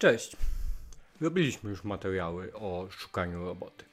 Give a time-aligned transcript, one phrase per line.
[0.00, 0.36] Cześć.
[1.20, 3.84] Robiliśmy już materiały o szukaniu roboty.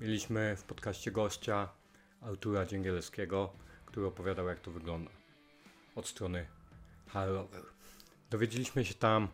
[0.00, 1.68] Mieliśmy w podcaście gościa
[2.20, 3.52] Artura Dzięgielskiego,
[3.86, 5.10] który opowiadał jak to wygląda
[5.94, 6.46] od strony
[7.08, 7.62] Harrower.
[8.30, 9.28] Dowiedzieliśmy się tam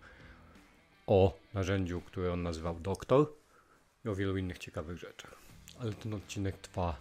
[1.07, 3.33] o narzędziu, które on nazywał Doktor
[4.05, 5.35] i o wielu innych ciekawych rzeczach.
[5.79, 6.97] Ale ten odcinek trwa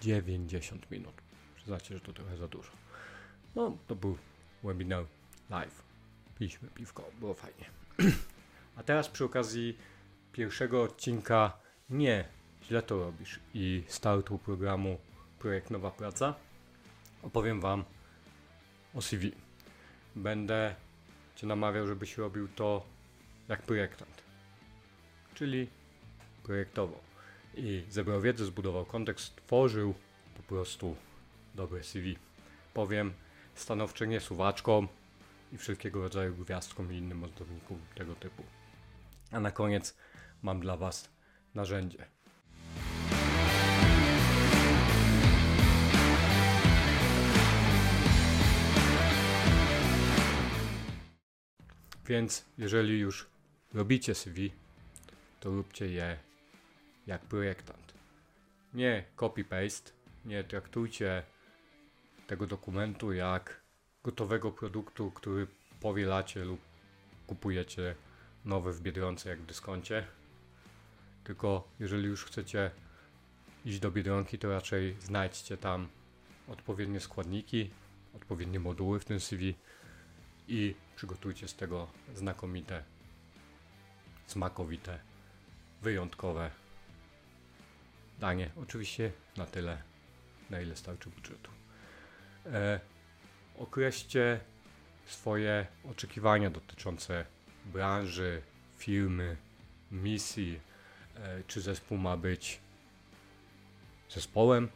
[0.00, 1.14] 90 minut.
[1.56, 2.70] Przyznacie, że to trochę za dużo.
[3.54, 4.18] No, to był
[4.64, 5.04] webinar
[5.50, 5.82] live.
[6.38, 7.85] Piliśmy piwko, było fajnie.
[8.76, 9.78] A teraz przy okazji
[10.32, 11.58] pierwszego odcinka
[11.90, 12.24] nie
[12.62, 14.98] źle to robisz i startu programu
[15.38, 16.34] Projekt Nowa Praca
[17.22, 17.84] opowiem Wam
[18.94, 19.32] o CV.
[20.16, 20.74] Będę
[21.36, 22.86] Cię namawiał, żebyś robił to
[23.48, 24.22] jak projektant,
[25.34, 25.68] czyli
[26.42, 27.00] projektowo.
[27.54, 29.94] I zebrał wiedzę, zbudował kontekst, tworzył
[30.36, 30.96] po prostu
[31.54, 32.16] dobre CV.
[32.74, 33.12] Powiem
[33.54, 34.88] stanowczo nie suwaczkom
[35.52, 38.42] i wszelkiego rodzaju gwiazdkom i innym ozdobnikom tego typu.
[39.32, 39.96] A na koniec
[40.42, 41.10] mam dla Was
[41.54, 42.06] narzędzie.
[52.06, 53.26] Więc jeżeli już
[53.74, 54.50] robicie CV,
[55.40, 56.18] to róbcie je
[57.06, 57.94] jak projektant.
[58.74, 59.90] Nie copy-paste,
[60.24, 61.22] nie traktujcie
[62.26, 63.60] tego dokumentu jak
[64.06, 65.46] gotowego produktu, który
[65.80, 66.60] powielacie lub
[67.26, 67.94] kupujecie
[68.44, 70.06] nowy w Biedronce jak w dyskoncie.
[71.24, 72.70] Tylko jeżeli już chcecie
[73.64, 75.88] iść do Biedronki, to raczej znajdźcie tam
[76.48, 77.70] odpowiednie składniki,
[78.16, 79.54] odpowiednie moduły w tym CV
[80.48, 82.84] i przygotujcie z tego znakomite,
[84.26, 84.98] smakowite,
[85.82, 86.50] wyjątkowe
[88.18, 88.50] danie.
[88.56, 89.82] Oczywiście na tyle,
[90.50, 91.50] na ile starczy budżetu.
[92.46, 92.80] E,
[93.58, 94.40] określcie
[95.06, 97.24] swoje oczekiwania dotyczące
[97.64, 98.42] branży,
[98.76, 99.36] firmy,
[99.90, 100.60] misji,
[101.16, 102.60] e, czy zespół ma być
[104.10, 104.68] zespołem,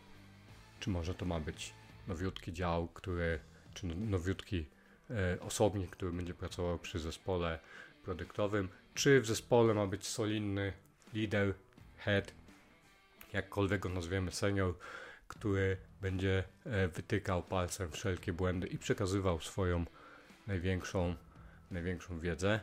[0.80, 1.74] czy może to ma być
[2.08, 3.40] nowiutki dział, który,
[3.74, 4.66] czy no, nowiutki
[5.10, 7.58] e, osobnik, który będzie pracował przy zespole
[8.04, 10.72] produktowym, czy w zespole ma być solidny
[11.14, 11.54] lider,
[11.98, 12.32] head,
[13.32, 14.74] jakkolwiek go nazwiemy, senior,
[15.30, 19.84] który będzie e, wytykał palcem wszelkie błędy i przekazywał swoją
[20.46, 21.14] największą,
[21.70, 22.60] największą wiedzę.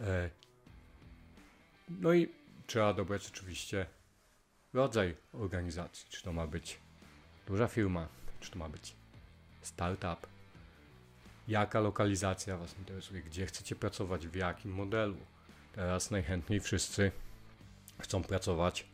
[0.00, 0.30] E,
[1.88, 2.28] no i
[2.66, 3.86] trzeba dobrać oczywiście
[4.74, 6.06] rodzaj organizacji.
[6.08, 6.78] Czy to ma być
[7.46, 8.08] duża firma,
[8.40, 8.96] czy to ma być
[9.62, 10.26] startup.
[11.48, 15.16] Jaka lokalizacja Was interesuje, gdzie chcecie pracować, w jakim modelu.
[15.72, 17.12] Teraz najchętniej wszyscy
[18.00, 18.86] chcą pracować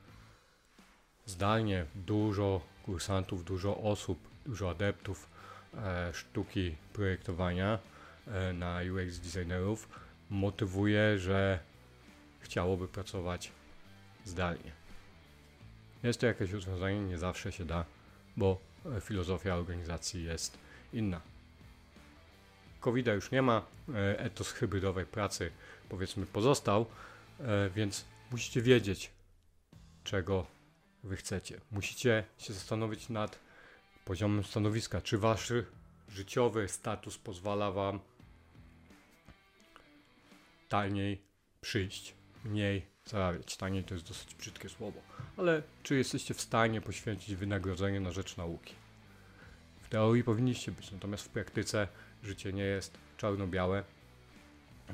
[1.27, 1.87] zdalnie.
[1.95, 5.29] Dużo kursantów, dużo osób, dużo adeptów
[5.75, 7.79] e, sztuki projektowania
[8.27, 9.89] e, na UX designerów
[10.31, 11.59] motywuje, że
[12.41, 13.53] chciałoby pracować
[14.25, 14.73] zdalnie.
[16.03, 17.85] Jest to jakieś rozwiązanie, nie zawsze się da,
[18.37, 18.59] bo
[18.97, 20.59] e, filozofia organizacji jest
[20.93, 21.21] inna.
[22.81, 23.63] covid już nie ma,
[24.17, 25.51] etos hybrydowej pracy
[25.89, 26.87] powiedzmy pozostał,
[27.75, 29.11] więc musicie wiedzieć,
[30.05, 30.47] czego
[31.05, 31.61] wy chcecie.
[31.71, 33.39] Musicie się zastanowić nad
[34.05, 35.53] poziomem stanowiska, czy wasz
[36.09, 38.01] życiowy status pozwala wam
[40.69, 41.23] taniej
[41.61, 43.57] przyjść, mniej zarabiać.
[43.57, 45.01] Taniej to jest dosyć brzydkie słowo,
[45.37, 48.75] ale czy jesteście w stanie poświęcić wynagrodzenie na rzecz nauki?
[49.81, 51.89] W teorii powinniście być, natomiast w praktyce
[52.23, 53.85] życie nie jest czarno-białe.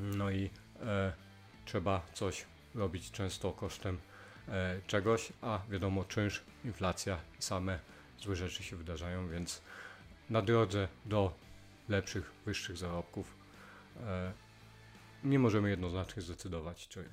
[0.01, 0.51] No i
[0.83, 1.13] e,
[1.65, 2.45] trzeba coś
[2.75, 3.99] robić często kosztem
[4.87, 7.79] czegoś, a wiadomo, czynsz, inflacja i same
[8.19, 9.63] złe rzeczy się wydarzają, więc
[10.31, 11.35] na drodze do
[11.89, 13.37] lepszych, wyższych zarobków
[14.01, 14.33] e,
[15.25, 17.09] nie możemy jednoznacznie zdecydować, czy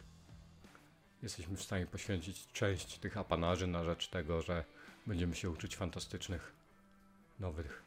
[1.21, 4.63] jesteśmy w stanie poświęcić część tych apanarzy na rzecz tego, że
[5.07, 6.53] będziemy się uczyć fantastycznych,
[7.39, 7.83] nowych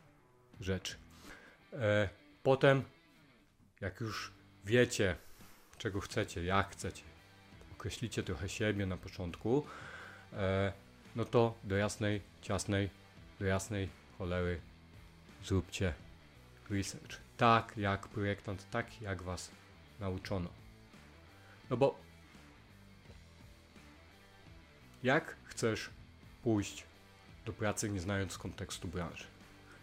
[0.60, 0.96] rzeczy.
[1.72, 2.08] E,
[2.42, 2.82] potem,
[3.80, 4.32] jak już
[4.64, 5.16] wiecie,
[5.78, 7.03] czego chcecie, jak chcecie,
[7.76, 9.66] określicie trochę siebie na początku,
[10.32, 10.72] e,
[11.16, 12.90] no to do jasnej, ciasnej,
[13.40, 13.88] do jasnej
[14.18, 14.60] cholery
[15.44, 15.94] zróbcie
[16.70, 17.20] research.
[17.36, 19.50] Tak jak projektant, tak jak was
[20.00, 20.48] nauczono.
[21.70, 21.98] No bo
[25.02, 25.90] jak chcesz
[26.42, 26.84] pójść
[27.46, 29.24] do pracy nie znając kontekstu branży?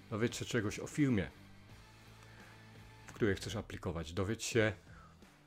[0.09, 1.29] Dowiedz się czegoś o firmie,
[3.07, 4.13] w której chcesz aplikować.
[4.13, 4.73] Dowiedz się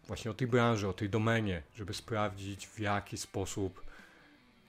[0.07, 3.85] właśnie o tej branży, o tej domenie, żeby sprawdzić w jaki sposób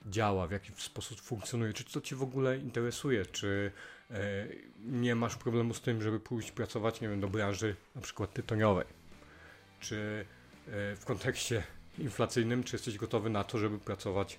[0.06, 3.72] działa, w jaki sposób funkcjonuje, czy to Cię w ogóle interesuje, czy
[4.10, 4.16] e,
[4.84, 8.98] nie masz problemu z tym, żeby pójść pracować, nie wiem, do branży na przykład tytoniowej
[9.80, 10.24] czy
[10.96, 11.62] w kontekście
[11.98, 14.38] inflacyjnym, czy jesteś gotowy na to, żeby pracować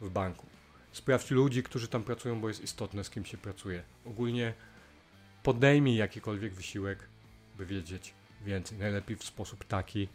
[0.00, 0.46] w banku.
[0.92, 3.82] Sprawdź ludzi, którzy tam pracują, bo jest istotne, z kim się pracuje.
[4.04, 4.54] Ogólnie
[5.42, 7.08] podejmij jakikolwiek wysiłek,
[7.56, 8.78] by wiedzieć więcej.
[8.78, 10.08] Najlepiej w sposób taki,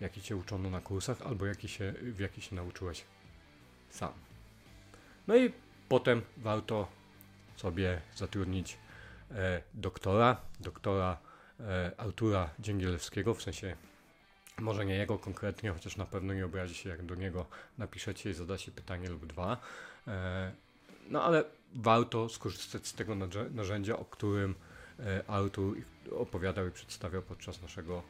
[0.00, 3.04] jaki cię uczono na kursach, albo jaki się, w jaki się nauczyłeś
[3.90, 4.12] sam.
[5.26, 5.52] No i
[5.88, 6.88] potem warto
[7.56, 8.78] sobie zatrudnić
[9.30, 11.18] e, doktora, doktora
[11.60, 13.76] e, Artura Dzięgielewskiego, w sensie
[14.58, 17.46] może nie jego konkretnie, chociaż na pewno nie obrazi się, jak do niego
[17.78, 19.56] napiszecie i zadacie pytanie lub dwa.
[20.08, 20.52] E,
[21.08, 21.44] no ale
[21.74, 23.14] warto skorzystać z tego
[23.50, 24.54] narzędzia, o którym
[25.26, 25.76] Artur
[26.16, 28.02] opowiadał i przedstawiał podczas naszego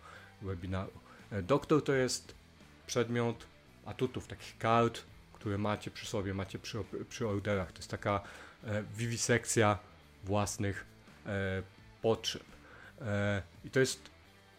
[0.42, 0.92] webinaru.
[1.31, 2.34] E, doktor to jest
[2.86, 3.46] przedmiot
[3.84, 6.78] atutów, takich kart, które macie przy sobie, macie przy,
[7.08, 7.72] przy orderach.
[7.72, 8.20] To jest taka
[8.96, 9.78] wiwisekcja
[10.25, 10.86] własnych
[12.02, 12.42] potrzeb.
[13.64, 14.10] I to jest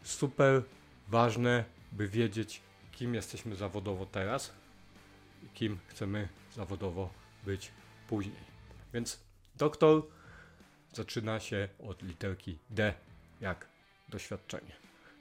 [0.04, 0.64] super
[1.08, 2.62] ważne by wiedzieć,
[2.92, 4.54] kim jesteśmy zawodowo teraz
[5.44, 7.10] i kim chcemy zawodowo
[7.44, 7.72] być
[8.08, 8.44] później.
[8.94, 9.20] Więc
[9.56, 10.04] doktor
[10.96, 12.94] zaczyna się od literki D,
[13.42, 13.68] jak
[14.10, 14.72] doświadczenie.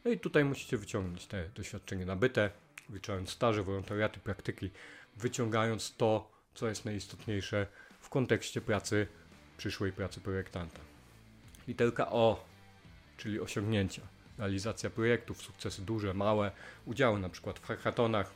[0.05, 2.51] No i tutaj musicie wyciągnąć te doświadczenie nabyte,
[2.89, 4.71] wyciągając staże, wolontariaty, praktyki,
[5.17, 7.67] wyciągając to, co jest najistotniejsze
[8.01, 9.07] w kontekście pracy,
[9.57, 10.81] przyszłej pracy projektanta.
[11.69, 12.45] Literka O,
[13.17, 14.03] czyli osiągnięcia
[14.39, 16.51] realizacja projektów, sukcesy duże, małe,
[16.87, 18.33] udziały na przykład w hackathonach,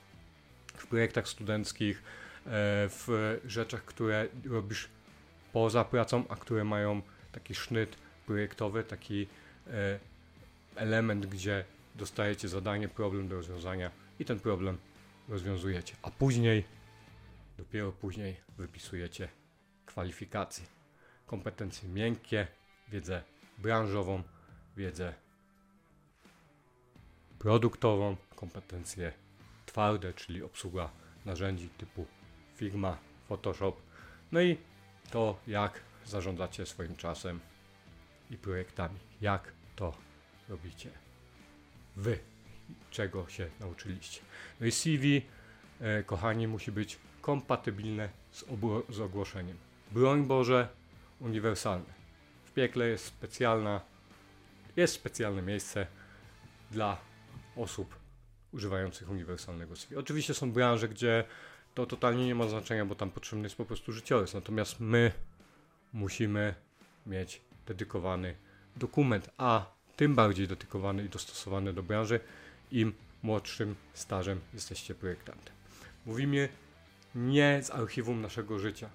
[0.74, 2.50] w projektach studenckich, e,
[2.88, 4.88] w rzeczach, które robisz
[5.52, 7.02] poza pracą, a które mają
[7.38, 7.96] taki sznyt
[8.26, 9.26] projektowy, taki
[9.66, 9.98] e,
[10.76, 11.64] element, gdzie
[11.94, 14.78] dostajecie zadanie, problem do rozwiązania i ten problem
[15.28, 15.96] rozwiązujecie.
[16.02, 16.64] A później,
[17.58, 19.28] dopiero później wypisujecie
[19.86, 20.64] kwalifikacje,
[21.26, 22.46] kompetencje miękkie,
[22.88, 23.22] wiedzę
[23.58, 24.22] branżową,
[24.76, 25.14] wiedzę
[27.38, 29.12] produktową, kompetencje
[29.66, 30.90] twarde, czyli obsługa
[31.24, 32.06] narzędzi typu
[32.56, 32.98] Figma,
[33.28, 33.72] Photoshop,
[34.32, 34.56] no i
[35.10, 37.40] to, jak zarządzacie swoim czasem
[38.30, 39.94] i projektami, jak to
[40.48, 40.90] robicie
[41.96, 42.18] wy,
[42.90, 44.20] czego się nauczyliście.
[44.60, 45.22] No i CV,
[45.80, 48.44] e, kochani, musi być kompatybilne z,
[48.88, 49.56] z ogłoszeniem.
[49.92, 50.68] Broń Boże,
[51.20, 51.98] uniwersalne.
[52.44, 53.80] W piekle jest specjalna,
[54.76, 55.86] jest specjalne miejsce
[56.70, 56.98] dla
[57.56, 57.98] osób
[58.52, 59.96] używających uniwersalnego CV.
[59.96, 61.24] Oczywiście są branże, gdzie
[61.74, 64.34] to totalnie nie ma znaczenia, bo tam potrzebny jest po prostu życiorys.
[64.34, 65.12] Natomiast my
[65.92, 66.54] musimy
[67.06, 68.34] mieć dedykowany
[68.76, 72.20] dokument, a tym bardziej dedykowany i dostosowany do branży,
[72.72, 72.92] im
[73.22, 75.54] młodszym stażem jesteście projektantem.
[76.06, 76.48] Mówimy
[77.14, 78.90] nie z archiwum naszego życia.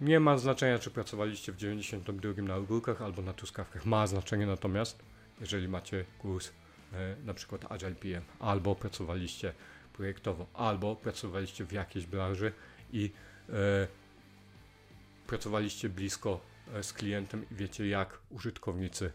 [0.00, 3.86] Nie ma znaczenia, czy pracowaliście w 92 na ogórkach albo na truskawkach.
[3.86, 5.02] Ma znaczenie natomiast,
[5.40, 6.52] jeżeli macie kurs
[6.92, 9.52] E, na przykład Agile PM, albo pracowaliście
[9.92, 12.52] projektowo, albo pracowaliście w jakiejś branży
[12.92, 13.10] i
[13.48, 13.52] e,
[15.26, 16.40] pracowaliście blisko
[16.74, 19.12] e, z klientem i wiecie, jak użytkownicy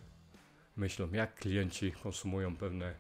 [0.78, 2.94] myślą, jak klienci konsumują pewne,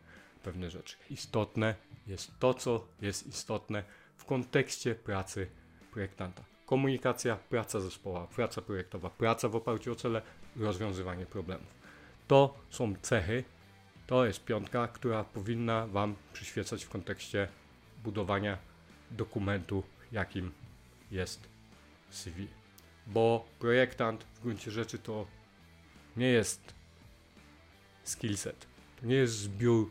[0.43, 0.97] pewne rzeczy.
[1.09, 1.75] Istotne
[2.07, 3.83] jest to, co jest istotne
[4.17, 5.47] w kontekście pracy
[5.91, 6.43] projektanta.
[6.65, 10.21] Komunikacja, praca zespołowa, praca projektowa, praca w oparciu o cele,
[10.55, 11.67] rozwiązywanie problemów.
[12.27, 13.43] To są cechy,
[14.07, 17.47] to jest piątka, która powinna Wam przyświecać w kontekście
[18.03, 18.57] budowania
[19.11, 20.51] dokumentu, jakim
[21.11, 21.49] jest
[22.09, 22.60] CV.
[23.13, 25.27] Bo projektant w gruncie rzeczy to
[26.17, 26.73] nie jest
[28.03, 28.67] skillset,
[28.99, 29.89] to nie jest zbiór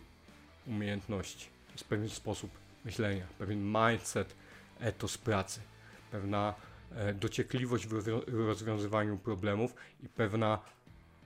[0.66, 2.50] umiejętności, to jest pewien sposób
[2.84, 4.34] myślenia, pewien mindset,
[4.80, 5.60] etos pracy,
[6.10, 6.54] pewna
[6.94, 10.58] e, dociekliwość w rozwiązywaniu problemów i pewna,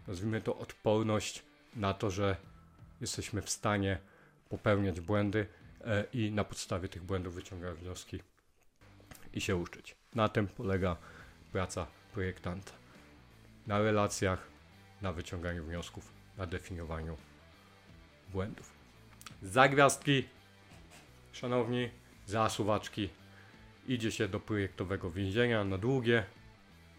[0.09, 1.43] nazwijmy to, odporność
[1.77, 2.37] na to, że
[3.01, 3.99] jesteśmy w stanie
[4.49, 5.47] popełniać błędy
[5.85, 8.21] e, i na podstawie tych błędów wyciągać wnioski
[9.33, 9.97] i się uczyć.
[10.15, 10.97] Na tym polega
[11.55, 12.73] praca projektanta.
[13.67, 14.39] Na relacjach,
[15.03, 17.17] na wyciąganiu wniosków, na definiowaniu
[18.33, 18.73] błędów.
[19.43, 20.25] Za gwiazdki,
[21.33, 21.91] szanowni,
[22.27, 23.09] zasuwaczki,
[23.89, 26.25] idzie się do projektowego więzienia na długie,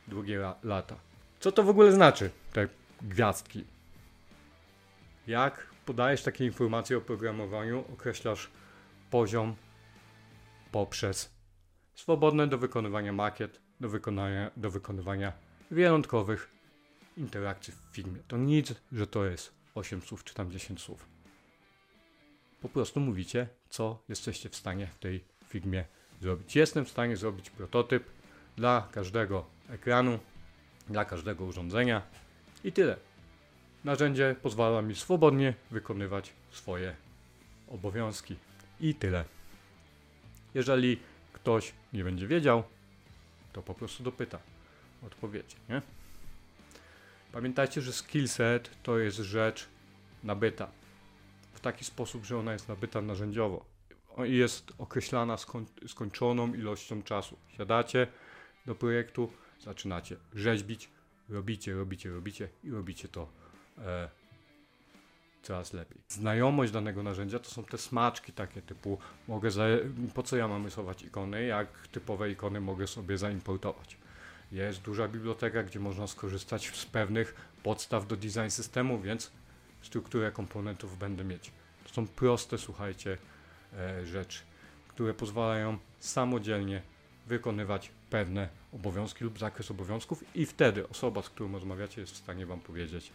[0.07, 0.95] długie lata.
[1.39, 2.67] Co to w ogóle znaczy, te
[3.01, 3.63] gwiazdki?
[5.27, 8.49] Jak podajesz takie informacje o programowaniu, określasz
[9.11, 9.55] poziom
[10.71, 11.35] poprzez
[11.95, 15.33] swobodne do wykonywania makiet, do, wykonania, do wykonywania
[15.71, 16.49] wyjątkowych
[17.17, 18.19] interakcji w filmie.
[18.27, 21.05] To nic, że to jest 8 słów czy tam 10 słów.
[22.61, 25.85] Po prostu mówicie, co jesteście w stanie w tej filmie
[26.21, 26.55] zrobić.
[26.55, 28.03] Jestem w stanie zrobić prototyp
[28.57, 30.19] dla każdego ekranu,
[30.89, 32.01] dla każdego urządzenia
[32.63, 32.97] i tyle.
[33.83, 36.95] Narzędzie pozwala mi swobodnie wykonywać swoje
[37.67, 38.35] obowiązki.
[38.79, 39.25] I tyle.
[40.53, 40.99] Jeżeli
[41.33, 42.63] ktoś nie będzie wiedział,
[43.55, 44.39] to po prostu dopyta.
[45.07, 45.81] Odpowiedzi, nie?
[47.31, 49.67] Pamiętajcie, że skillset to jest rzecz
[50.23, 50.67] nabyta.
[51.53, 53.65] W taki sposób, że ona jest nabyta narzędziowo.
[54.27, 57.37] I Jest określana skoń, skończoną ilością czasu.
[57.57, 58.07] Siadacie
[58.65, 60.89] do projektu, zaczynacie rzeźbić,
[61.29, 63.27] robicie, robicie, robicie i robicie to
[63.77, 64.09] e,
[65.45, 66.01] coraz lepiej.
[66.09, 68.97] Znajomość danego narzędzia to są te smaczki takie typu
[69.27, 69.49] mogę
[70.13, 73.97] po co ja mam rysować ikony, jak typowe ikony mogę sobie zaimportować.
[74.51, 79.31] Jest duża biblioteka, gdzie można skorzystać z pewnych podstaw do design systemu, więc
[79.81, 81.51] strukturę komponentów będę mieć.
[81.83, 83.17] To są proste, słuchajcie,
[83.73, 84.39] e, rzeczy,
[84.87, 86.81] które pozwalają samodzielnie
[87.27, 92.45] wykonywać pewne obowiązki lub zakres obowiązków i wtedy osoba, z którą rozmawiacie jest w stanie
[92.45, 93.11] Wam powiedzieć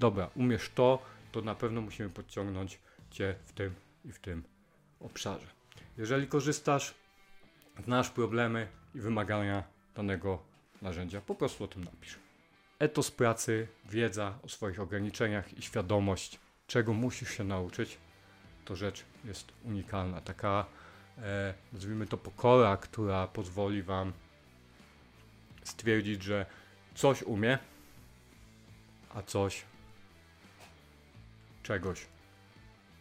[0.00, 2.78] dobra, umiesz to, to na pewno musimy podciągnąć
[3.10, 4.44] Cię w tym i w tym
[5.00, 5.46] obszarze.
[5.98, 6.94] Jeżeli korzystasz,
[7.84, 10.42] znasz problemy i wymagania danego
[10.82, 12.18] narzędzia, po prostu o tym napisz.
[12.78, 17.98] Etos pracy, wiedza o swoich ograniczeniach i świadomość, czego musisz się nauczyć,
[18.64, 20.20] to rzecz jest unikalna.
[20.20, 20.66] Taka,
[21.18, 24.12] e, nazwijmy to, pokora, która pozwoli Wam
[25.64, 26.46] stwierdzić, że
[26.94, 27.58] coś umie,
[29.14, 29.64] a coś
[31.70, 32.06] czegoś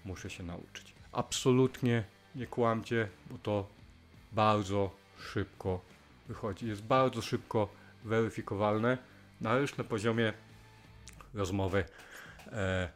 [0.05, 0.95] muszę się nauczyć.
[1.11, 2.03] Absolutnie
[2.35, 3.67] nie kłamcie, bo to
[4.31, 4.95] bardzo
[5.33, 5.81] szybko
[6.27, 6.67] wychodzi.
[6.67, 7.69] Jest bardzo szybko
[8.03, 8.97] weryfikowalne,
[9.41, 10.33] na już na poziomie
[11.33, 11.85] rozmowy
[12.47, 12.89] e,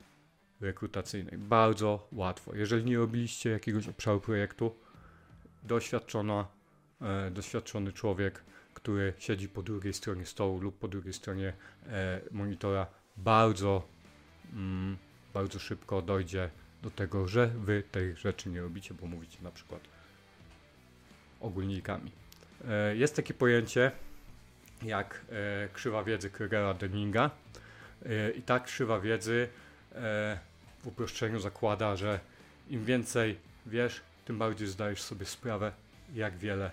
[0.62, 1.38] rekrutacyjnej.
[1.38, 2.56] Bardzo łatwo.
[2.56, 4.75] Jeżeli nie robiliście jakiegoś obszaru projektu,
[5.63, 6.48] doświadczona,
[7.01, 11.53] e, doświadczony człowiek, który siedzi po drugiej stronie stołu lub po drugiej stronie
[11.88, 12.88] e, monitora,
[13.18, 13.88] bardzo,
[14.53, 14.98] mm,
[15.34, 16.50] bardzo szybko dojdzie
[16.84, 19.82] do tego, że wy tej rzeczy nie robicie, bo mówicie na przykład
[21.42, 22.12] ogólnikami.
[22.68, 23.92] E, jest takie pojęcie
[24.82, 27.30] jak e, krzywa wiedzy Krugera Denninga
[28.06, 29.48] e, i ta krzywa wiedzy
[30.80, 32.20] w uproszczeniu zakłada, że
[32.70, 35.72] im więcej wiesz, tym bardziej zdajesz sobie sprawę,
[36.13, 36.72] jak wiele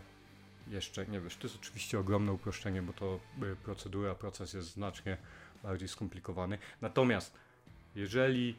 [0.70, 1.36] jeszcze nie wiesz.
[1.36, 3.20] To jest oczywiście ogromne uproszczenie, bo to
[3.64, 5.16] procedura, proces jest znacznie
[5.62, 6.58] bardziej skomplikowany.
[6.80, 7.34] Natomiast
[7.94, 8.56] jeżeli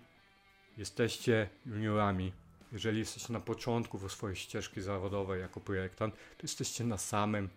[0.78, 2.32] jesteście juniorami,
[2.72, 7.50] jeżeli jesteście na początku swojej ścieżki zawodowej jako projektant, to jesteście na samym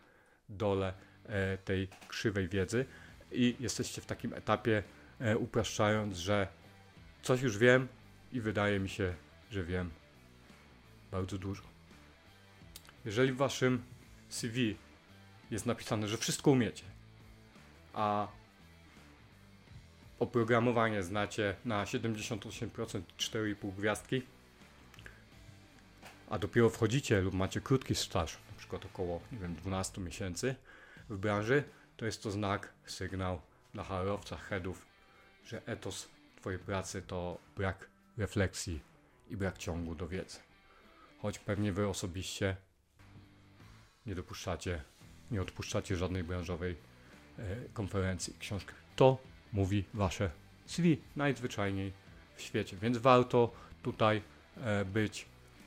[0.48, 0.94] dole
[1.26, 2.86] e, tej krzywej wiedzy
[3.32, 4.82] i jesteście w takim etapie,
[5.20, 6.48] e, upraszczając, że
[7.22, 7.88] coś już wiem
[8.32, 9.14] i wydaje mi się,
[9.50, 9.90] że wiem
[11.10, 11.62] bardzo dużo.
[13.04, 13.82] Jeżeli w waszym
[14.28, 14.76] CV
[15.50, 16.84] jest napisane, że wszystko umiecie,
[17.92, 18.28] a
[20.24, 24.22] oprogramowanie znacie na 78% 4,5 gwiazdki,
[26.30, 30.54] a dopiero wchodzicie lub macie krótki staż, na przykład około nie wiem, 12 miesięcy
[31.08, 31.64] w branży,
[31.96, 33.40] to jest to znak, sygnał
[33.74, 34.86] dla HR-owca, headów,
[35.44, 38.80] że etos Twojej pracy to brak refleksji
[39.30, 40.38] i brak ciągu do wiedzy.
[41.22, 42.56] Choć pewnie Wy osobiście
[44.06, 44.82] nie dopuszczacie,
[45.30, 46.76] nie odpuszczacie żadnej branżowej
[47.38, 48.72] e, konferencji, książki.
[48.96, 49.18] To
[49.54, 50.30] mówi Wasze
[50.66, 51.92] CV najzwyczajniej
[52.36, 54.22] w świecie, więc warto tutaj
[54.56, 55.26] e, być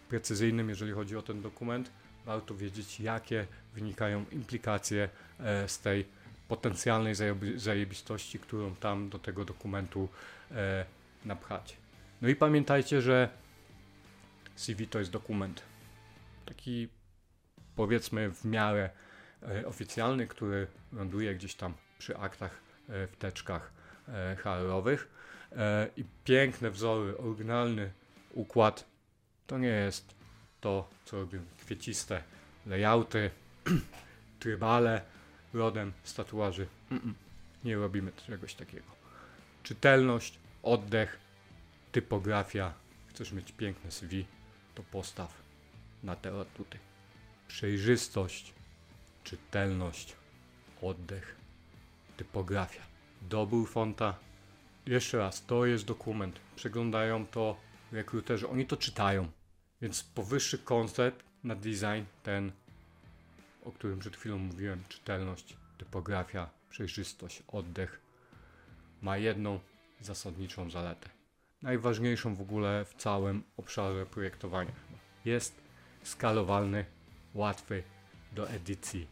[0.09, 1.91] precyzyjnym, jeżeli chodzi o ten dokument.
[2.25, 6.05] Warto wiedzieć, jakie wynikają implikacje e, z tej
[6.47, 10.09] potencjalnej zajebi- zajebistości, którą tam do tego dokumentu
[10.51, 10.85] e,
[11.25, 11.75] napchacie.
[12.21, 13.29] No i pamiętajcie, że
[14.55, 15.61] CV to jest dokument.
[16.45, 16.87] Taki
[17.75, 18.89] powiedzmy w miarę
[19.65, 23.76] oficjalny, który ląduje gdzieś tam przy aktach, w teczkach
[24.43, 25.07] HR-owych.
[25.51, 27.91] E, I piękne wzory, oryginalny
[28.33, 28.85] układ
[29.47, 30.15] to nie jest
[30.61, 32.23] to, co robią kwieciste
[32.65, 33.31] layouty,
[34.39, 35.01] trybale
[35.53, 36.67] rodem z tatuaży.
[37.63, 38.85] Nie robimy czegoś takiego.
[39.63, 41.19] Czytelność, oddech,
[41.91, 42.73] typografia.
[43.07, 44.25] Chcesz mieć piękne CV,
[44.75, 45.33] to postaw
[46.03, 46.77] na te atuty.
[47.47, 48.53] Przejrzystość,
[49.23, 50.15] czytelność,
[50.81, 51.35] oddech,
[52.17, 52.81] typografia.
[53.29, 54.17] Dobór fonta.
[54.85, 56.39] Jeszcze raz, to jest dokument.
[56.55, 57.57] Przeglądają to
[57.91, 59.27] rekruterzy, oni to czytają.
[59.81, 62.51] Więc powyższy koncept na design, ten,
[63.65, 67.99] o którym przed chwilą mówiłem, czytelność, typografia, przejrzystość, oddech,
[69.01, 69.59] ma jedną
[70.01, 71.09] zasadniczą zaletę.
[71.61, 74.71] Najważniejszą w ogóle w całym obszarze projektowania.
[75.25, 75.55] Jest
[76.03, 76.85] skalowalny,
[77.33, 77.83] łatwy
[78.31, 79.07] do edycji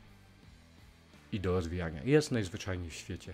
[1.32, 2.04] i do rozwijania.
[2.04, 3.34] Jest najzwyczajniej w świecie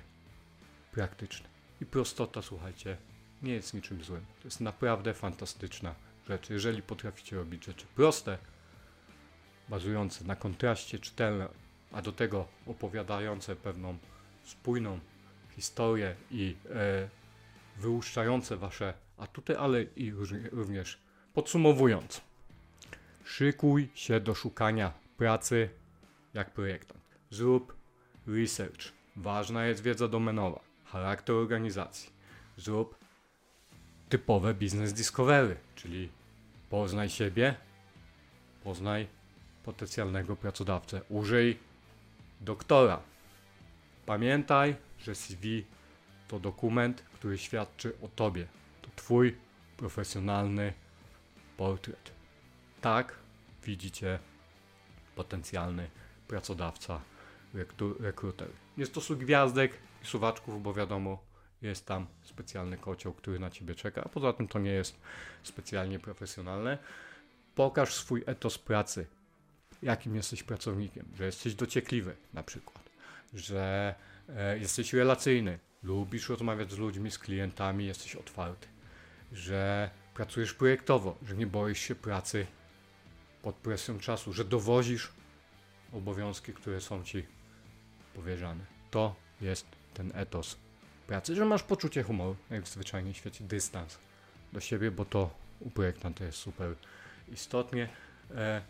[0.92, 1.48] praktyczny.
[1.82, 2.98] I prostota, słuchajcie,
[3.42, 4.26] nie jest niczym złym.
[4.42, 5.96] To jest naprawdę fantastyczna
[6.28, 6.54] rzeczy.
[6.54, 8.38] Jeżeli potraficie robić rzeczy proste,
[9.70, 11.48] bazujące na kontraście, czytelne,
[11.92, 13.98] a do tego opowiadające pewną
[14.44, 15.00] spójną
[15.56, 17.10] historię i e,
[17.78, 20.14] wyłuszczające wasze atuty, ale i
[20.52, 21.00] również
[21.34, 22.22] podsumowując.
[23.24, 25.70] Szykuj się do szukania pracy
[26.34, 27.04] jak projektant.
[27.30, 27.76] Zrób
[28.28, 28.92] research.
[29.16, 30.60] Ważna jest wiedza domenowa,
[30.92, 32.10] charakter organizacji.
[32.58, 32.96] Zrób
[34.10, 36.10] typowe business discovery, czyli
[36.70, 37.56] poznaj siebie,
[38.64, 39.08] poznaj
[39.64, 41.02] potencjalnego pracodawcę.
[41.10, 41.60] Użyj
[42.42, 43.02] doktora.
[44.06, 45.66] Pamiętaj, że CV
[46.28, 48.48] to dokument, który świadczy o tobie.
[48.82, 49.38] To twój
[49.78, 50.74] profesjonalny
[51.58, 52.12] portret.
[52.82, 53.16] Tak
[53.64, 54.20] widzicie
[55.16, 55.90] potencjalny
[56.28, 57.02] pracodawca,
[58.00, 58.48] rekruter.
[58.78, 61.32] Nie stosuj gwiazdek i suwaczków, bo wiadomo,
[61.62, 65.00] jest tam specjalny kocioł, który na ciebie czeka, a poza tym to nie jest
[65.44, 66.78] specjalnie profesjonalne.
[67.56, 69.08] Pokaż swój etos pracy,
[69.84, 72.90] jakim jesteś pracownikiem, że jesteś dociekliwy na przykład,
[73.34, 73.96] że
[74.30, 78.68] e, jesteś relacyjny, lubisz rozmawiać z ludźmi, z klientami, jesteś otwarty,
[79.32, 82.48] że pracujesz projektowo, że nie boisz się pracy
[83.42, 85.12] pod presją czasu, że dowozisz
[85.94, 87.26] obowiązki, które są ci
[88.16, 88.66] powierzane.
[88.92, 90.58] To jest ten etos
[91.08, 93.98] pracy, że masz poczucie humoru, jak w zwyczajnym świecie, dystans
[94.54, 95.30] do siebie, bo to
[95.60, 96.76] u projektanta jest super
[97.32, 97.90] istotnie.
[98.36, 98.62] E,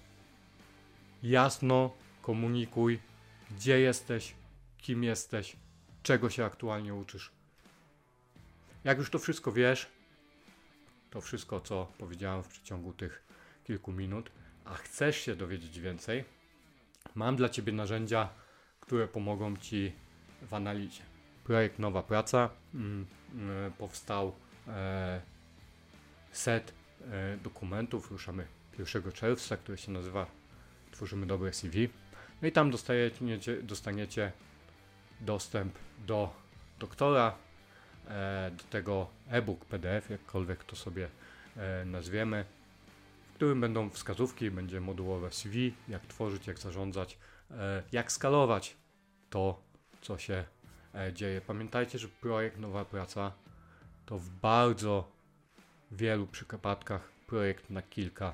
[1.24, 3.00] jasno komunikuj,
[3.52, 4.34] gdzie jesteś,
[4.78, 5.56] kim jesteś,
[6.04, 7.32] czego się aktualnie uczysz.
[8.84, 9.88] Jak już to wszystko wiesz,
[11.10, 13.24] to wszystko, co powiedziałem w przeciągu tych
[13.64, 14.32] kilku minut,
[14.66, 16.24] a chcesz się dowiedzieć więcej,
[17.16, 18.30] mam dla Ciebie narzędzia,
[18.80, 19.92] które pomogą Ci
[20.42, 21.11] w analizie.
[21.44, 24.36] Projekt Nowa Praca mm, mm, powstał
[24.68, 25.22] e,
[26.32, 26.74] set
[27.12, 28.48] e, dokumentów, ruszamy
[28.80, 30.42] 1 czerwca, który się nazywa
[30.92, 31.90] Tworzymy dobre CV.
[32.42, 34.32] No i tam dostajecie, dostaniecie
[35.22, 35.74] dostęp
[36.08, 36.34] do
[36.80, 37.36] doktora,
[38.08, 41.10] e, do tego e-book, PDF, jakkolwiek to sobie
[41.58, 42.46] e, nazwiemy,
[43.32, 47.18] w którym będą wskazówki, będzie modułowe CV, jak tworzyć, jak zarządzać,
[47.52, 48.78] e, jak skalować
[49.30, 49.62] to,
[50.02, 50.44] co się
[51.14, 51.42] dzieje.
[51.42, 53.32] Pamiętajcie, że projekt Nowa Praca
[54.06, 55.12] to w bardzo
[55.92, 58.34] wielu przypadkach projekt na kilka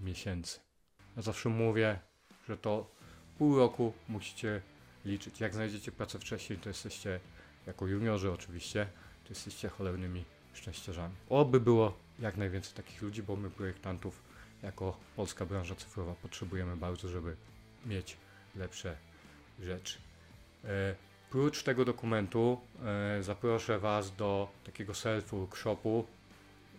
[0.00, 0.60] miesięcy.
[1.16, 1.98] Ja zawsze mówię,
[2.48, 2.90] że to
[3.38, 4.62] pół roku musicie
[5.04, 5.40] liczyć.
[5.40, 7.20] Jak znajdziecie pracę wcześniej, to jesteście,
[7.66, 8.86] jako juniorzy oczywiście,
[9.24, 11.14] to jesteście cholernymi szczęściarzami.
[11.28, 14.22] Oby było jak najwięcej takich ludzi, bo my projektantów
[14.62, 17.36] jako polska branża cyfrowa potrzebujemy bardzo, żeby
[17.86, 18.16] mieć
[18.56, 18.96] lepsze
[19.60, 19.98] rzeczy.
[21.36, 22.60] Prócz tego dokumentu
[23.18, 26.04] e, zaproszę Was do takiego self-workshopu,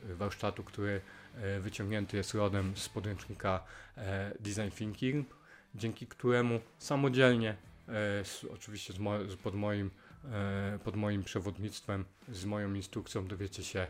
[0.10, 1.02] e, warsztatu, który
[1.36, 3.64] e, wyciągnięty jest rodem z podręcznika
[4.40, 5.28] Design Thinking,
[5.76, 7.56] dzięki któremu samodzielnie
[8.54, 8.94] oczywiście
[9.44, 9.92] pod, moim,
[10.84, 13.88] pod moim przewodnictwem, z moją instrukcją dowiecie się,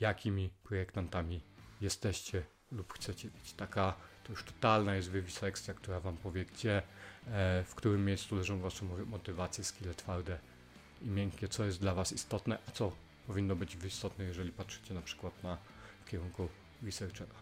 [0.00, 1.40] jakimi projektantami
[1.80, 2.42] jesteście
[2.72, 3.52] lub chcecie być.
[3.52, 6.82] Taka to już totalna jest wywisekcja, która Wam powie, gdzie,
[7.64, 10.38] w którym miejscu leżą Wasze motywacje, skille twarde
[11.02, 12.92] i miękkie, co jest dla Was istotne, a co
[13.26, 15.58] powinno być istotne, jeżeli patrzycie na przykład na
[16.06, 16.48] kierunku
[16.82, 17.34] researchera.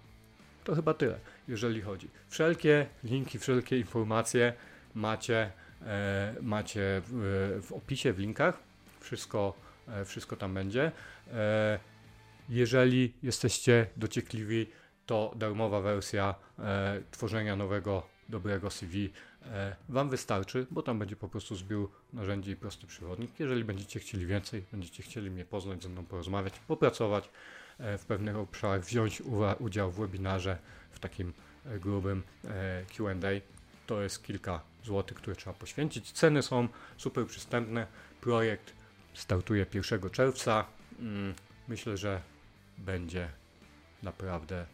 [0.65, 1.19] To chyba tyle,
[1.49, 2.09] jeżeli chodzi.
[2.29, 4.53] Wszelkie linki, wszelkie informacje
[4.95, 8.59] macie, e, macie w, w, opisie, w linkach.
[9.01, 9.55] Wszystko,
[9.89, 10.93] e, wszystko tam będzie.
[11.33, 11.79] E,
[12.49, 14.67] jeżeli jesteście dociekliwi,
[15.07, 19.11] to darmowa wersja e, tworzenia nowego, dobrego CV e,
[19.89, 23.41] Wam wystarczy, bo tam będzie po prostu zbiór narzędzi i prosty przewodnik.
[23.41, 27.31] Jeżeli będziecie chcieli więcej, będziecie chcieli mnie poznać, ze mną porozmawiać, popracować
[27.79, 29.23] e, w pewnych obszarach, wziąć
[29.59, 30.59] udział w webinarze,
[30.91, 31.33] w takim
[31.67, 33.29] e, grubym e, QA,
[33.87, 36.13] to jest kilka złotych, które trzeba poświęcić.
[36.13, 37.87] Ceny są super przystępne.
[38.21, 38.73] Projekt
[39.15, 40.65] startuje 1 czerwca.
[40.99, 41.35] Mm,
[41.69, 42.21] myślę, że
[42.79, 43.29] będzie
[44.03, 44.67] naprawdę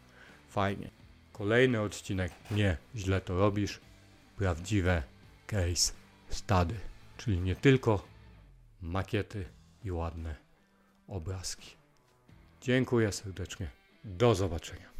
[0.48, 0.90] fajnie.
[1.32, 2.32] Kolejny odcinek.
[2.50, 3.80] Nie, źle to robisz.
[4.40, 5.02] Prawdziwe
[5.46, 5.92] case
[6.28, 6.74] study.
[7.16, 8.04] Czyli nie tylko
[8.82, 9.44] makiety
[9.84, 10.36] i ładne
[11.08, 11.76] obrazki.
[12.60, 13.70] Dziękuję serdecznie.
[14.04, 14.90] Do zobaczenia.